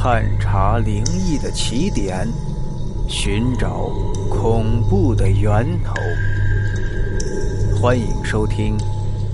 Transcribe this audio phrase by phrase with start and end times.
[0.00, 2.24] 探查灵异的起点，
[3.08, 3.88] 寻找
[4.30, 5.92] 恐怖的源头。
[7.76, 8.78] 欢迎收听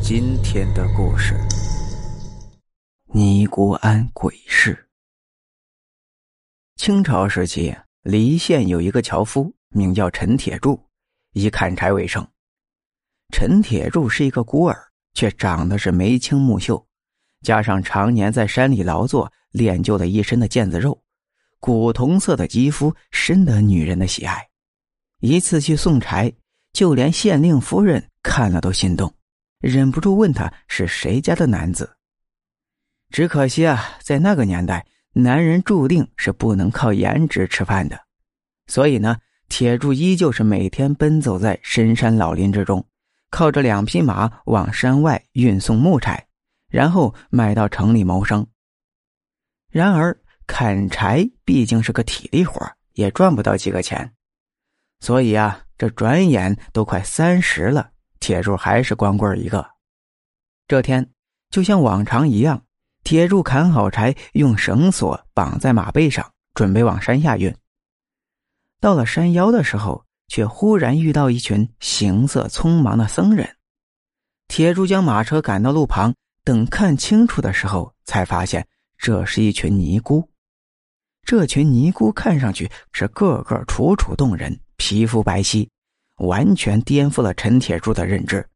[0.02, 1.34] 今天的故事
[3.12, 4.72] 《尼姑庵鬼事》。
[6.76, 10.82] 清朝时期，黎县有一个樵夫，名叫陈铁柱，
[11.34, 12.26] 以砍柴为生。
[13.34, 16.86] 陈铁柱是一个孤儿，却长得是眉清目秀。
[17.42, 21.00] 加上常年在山里劳作，练就了一身的腱子肉，
[21.60, 24.44] 古铜色的肌肤深得女人的喜爱。
[25.20, 26.32] 一次去送柴，
[26.72, 29.14] 就连县令夫人看了都心动，
[29.60, 31.96] 忍不住问他是谁家的男子。
[33.10, 37.96] 只可惜啊，在那个年代，男人注定是不能靠颜值吃饭的，
[38.66, 39.16] 所以呢，
[39.48, 42.84] 铁柱依旧是每天奔走在深山老林之中，
[43.30, 46.26] 靠着两匹马往山外运送木柴。
[46.68, 48.44] 然后卖到城里谋生。
[49.74, 54.08] 然而砍柴毕竟是个体力活，也赚不到几个钱，
[55.00, 59.68] 所以啊，这转眼都快三十了，铁柱还是光棍一个。
[60.68, 61.10] 这天，
[61.50, 62.62] 就像往常一样，
[63.02, 67.52] 铁柱砍好柴，用绳索绑在马背上，准备往山下运。
[68.80, 73.56] 到了山腰的时候，却忽然遇到一群行色匆忙的僧人。
[74.46, 76.14] 铁柱将马车赶到路旁。
[76.44, 78.64] 等看清楚的时候，才发现
[79.04, 80.26] 这是一群尼姑。
[81.26, 85.68] 这群尼姑看上去是个个楚楚动人，皮肤白皙，
[86.16, 88.48] 完全颠覆了陈铁柱的认知。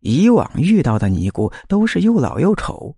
[0.00, 2.94] 以往遇到的尼姑都是又老又丑，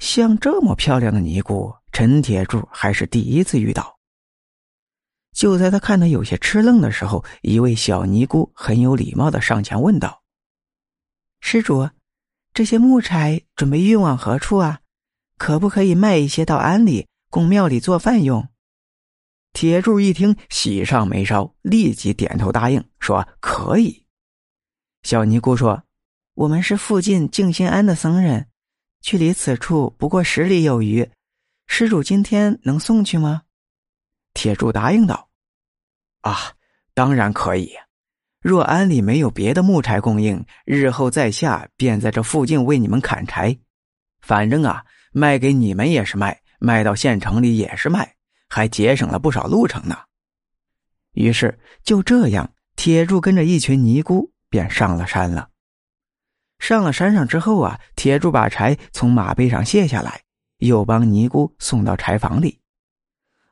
[0.00, 3.96] 像这么漂亮的尼姑，陈铁柱还是第一次遇到。
[5.32, 10.24] 就在他看得有些吃愣的时候，一位小尼姑很有礼貌的上前问道
[11.40, 11.88] ：“施主。”
[12.52, 14.80] 这些木柴准备运往何处啊？
[15.40, 18.46] 可不可以卖一些到庵里供庙里做饭用？
[19.54, 24.04] 铁柱一听，喜上眉梢，立即点头答应，说：“可以。”
[25.02, 25.82] 小尼姑说
[26.36, 28.48] ：“我们是附近静心庵的僧人，
[29.00, 31.08] 距离此处不过十里有余，
[31.66, 33.44] 施主今天能送去吗？”
[34.34, 35.30] 铁柱答应道
[36.20, 36.52] ：“啊，
[36.92, 37.72] 当然可以。”
[38.44, 43.58] 若庵里没有别的木柴供应，日后在下便在这附近为你们砍柴。
[44.20, 48.14] 反正啊，卖给你们也是卖，卖到县城里也是卖，
[48.48, 49.96] 还节省了不少路程呢。
[51.12, 55.48] 于是就这样，铁柱跟着一群尼姑便上了山了。
[56.58, 60.22] 上了山上之后啊，铁柱把柴从马背上卸下来，
[60.58, 62.60] 又帮尼姑送到柴房里。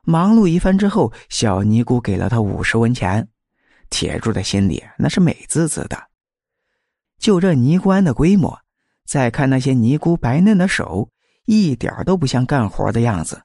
[0.03, 3.27] 忙碌一番之后，小尼姑给了他五十文钱。
[3.89, 6.09] 铁柱的心里那是美滋滋的。
[7.17, 8.59] 就这尼姑庵的规模，
[9.05, 11.09] 再看那些尼姑白嫩的手，
[11.49, 13.41] 一点都不像干活的样子。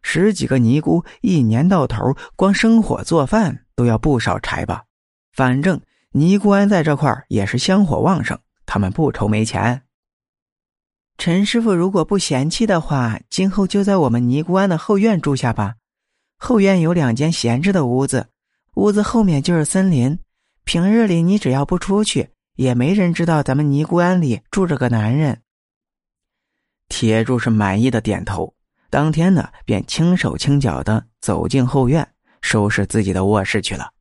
[0.00, 4.84] 十几个尼姑一年到头光生火做饭都要不少柴吧？
[5.34, 5.78] 反正
[6.12, 9.82] 尼姑庵在这块也是香火旺盛，他们不愁没钱。
[11.18, 15.74] 陈师傅如果不嫌弃的话，今后就在我们尼姑庵的后院住下吧。
[16.38, 18.28] 后院有两间闲置的屋子。
[18.76, 20.18] 屋子后面就是森林，
[20.64, 25.42] 平日里你只要不出去，也没人知道咱们尼姑庵里住着个男人。
[26.88, 28.54] 铁柱是满意的点头，
[28.90, 33.92] 当天呢便轻手轻脚的走进后院，收拾自己的卧室去了。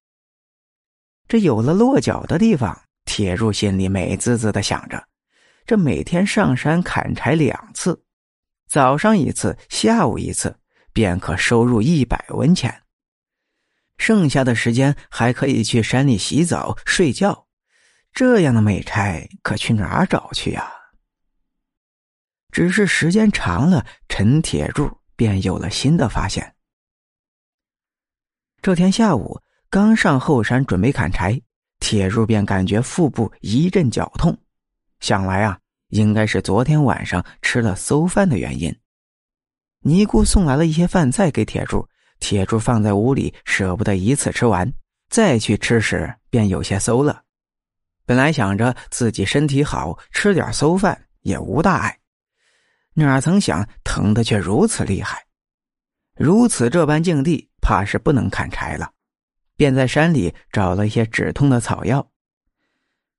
[1.27, 5.03] 这有了落脚的地方，铁柱心里美滋滋的想着：
[5.65, 8.03] 这每天上山砍柴两次，
[8.67, 10.55] 早上一次，下午一次，
[10.91, 12.83] 便可收入一百文钱。
[13.97, 17.47] 剩下的时间还可以去山里洗澡、睡觉，
[18.11, 20.69] 这样的美差可去哪儿找去呀？
[22.53, 26.53] 只是时间长了，陈铁柱便有了新的发现。
[28.61, 29.41] 这天下午
[29.71, 31.41] 刚上后山准备砍柴，
[31.79, 34.37] 铁柱便感觉腹部一阵绞痛，
[34.99, 35.57] 想来啊，
[35.89, 38.73] 应该是昨天晚上吃了馊饭的原因。
[39.79, 41.85] 尼姑送来了一些饭菜给铁柱。
[42.19, 44.71] 铁柱放在屋里，舍不得一次吃完，
[45.09, 47.23] 再去吃时便有些馊了。
[48.05, 51.99] 本来想着自己身体好，吃点馊饭也无大碍，
[52.93, 55.25] 哪曾想疼的却如此厉害。
[56.15, 58.91] 如此这般境地，怕是不能砍柴了，
[59.55, 62.07] 便在山里找了一些止痛的草药。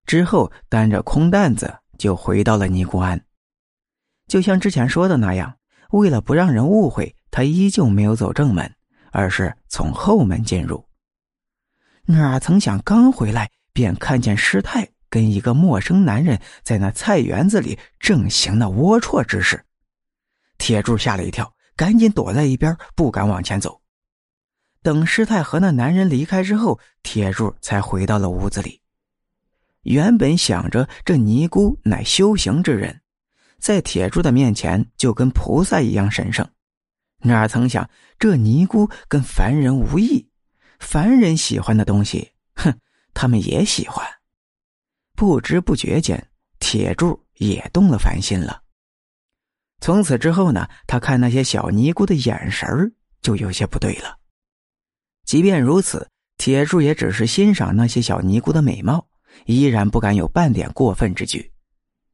[0.06, 3.25] 之后担着空担子就回到了尼姑庵。
[4.29, 5.56] 就像之前说的那样，
[5.91, 8.73] 为了不让人误会，他依旧没有走正门。
[9.17, 10.85] 而是从后门进入，
[12.06, 19.64] 哪曾想刚回来便看见师太跟一个陌生男人在那菜园子里正行那龌龊之事，
[20.58, 23.81] 铁柱吓了一跳，赶紧躲在一边，不敢往前走。
[24.82, 28.81] 等师太和那男人离开之后，铁柱才回到了屋子里。
[29.82, 33.00] 原本想着这尼姑乃修行之人，
[33.61, 36.44] 在铁柱的面前就跟菩萨一样神圣，
[37.20, 37.88] 哪曾想
[38.19, 40.28] 这尼姑跟凡人无异，
[40.81, 42.76] 凡人喜欢的东西，哼，
[43.14, 44.05] 他们也喜欢。
[45.25, 46.23] 不知不觉间，
[46.59, 48.61] 铁柱也动了凡心了。
[49.81, 54.19] 从此之后呢，他看那些小尼姑的眼神就有些不对了。
[55.25, 56.06] 即便如此，
[56.37, 59.09] 铁柱也只是欣赏那些小尼姑的美貌。
[59.47, 61.50] 依然不敢有半点过分之举。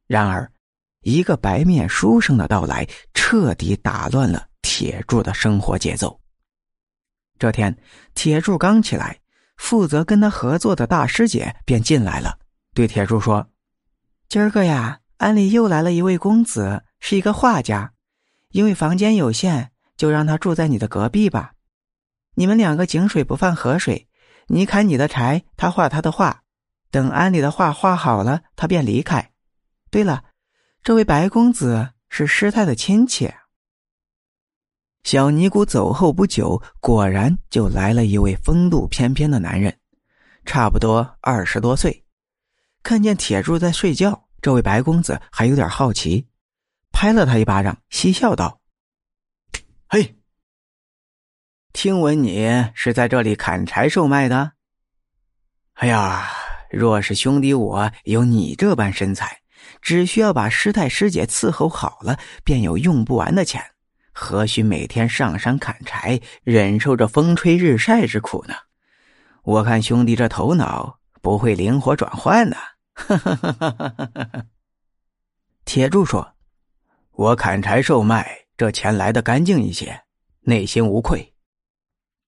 [0.07, 0.49] 然而，
[1.01, 6.17] 一个白面书生的到来，彻底打乱了铁柱的生活节奏。
[7.37, 7.77] 这天，
[8.15, 9.19] 铁柱刚起来，
[9.57, 12.39] 负责跟他合作的大师姐便进来了，
[12.73, 13.49] 对铁柱说
[14.29, 17.93] ：“今儿个呀，庵里又来了一位公子，是一个画家。
[18.51, 21.53] 因为房间有限，就让他住在你的隔壁吧。
[22.35, 24.07] 你们两个井水不犯河水，
[24.47, 26.43] 你砍你的柴，他画他的画。”
[26.91, 29.31] 等庵里的画画好了，他便离开。
[29.89, 30.25] 对了，
[30.83, 33.33] 这位白公子是师太的亲戚。
[35.03, 39.77] 小尼姑走后不久，果然就来了一位风度翩翩的男人，
[40.45, 42.03] 差不多二十多岁。
[42.83, 46.27] 看见铁柱在睡觉，这位白公子还有点好奇，
[46.91, 48.61] 拍了他一巴掌，嬉笑道
[49.87, 50.17] ：“嘿，
[51.73, 54.53] 听闻你是在这里砍柴售卖的？
[55.73, 56.29] 哎呀！”
[56.71, 59.41] 若是兄弟我有你这般身材，
[59.81, 63.61] 只需要把师太师姐伺候好了，便有用不完的钱，
[64.13, 68.55] 何须每天上山砍柴，忍受着风吹日晒之苦呢？
[69.43, 72.55] 我看兄弟这头脑不会灵活转换呢。
[72.93, 73.71] 哈哈哈哈
[74.31, 74.45] 哈
[75.65, 76.35] 铁柱说
[77.11, 80.03] ：“我砍柴售卖，这钱来的干净一些，
[80.41, 81.33] 内心无愧。